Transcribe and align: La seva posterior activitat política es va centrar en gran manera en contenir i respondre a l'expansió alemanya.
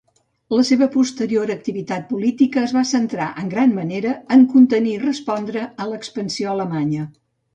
La 0.59 0.63
seva 0.67 0.85
posterior 0.93 1.51
activitat 1.55 2.07
política 2.13 2.63
es 2.69 2.73
va 2.77 2.83
centrar 2.93 3.27
en 3.43 3.51
gran 3.53 3.75
manera 3.81 4.15
en 4.39 4.47
contenir 4.55 4.97
i 4.97 5.03
respondre 5.05 5.67
a 5.85 5.87
l'expansió 5.91 6.51
alemanya. 6.57 7.07